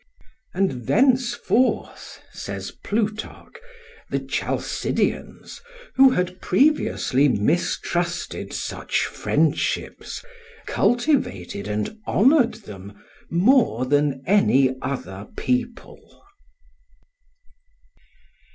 [0.55, 3.55] And thenceforth, says Plutarch,
[4.09, 5.61] the Chalcidians,
[5.93, 10.25] who had previously mistrusted such friendships,
[10.65, 16.23] cultivated and honoured them more than any other people.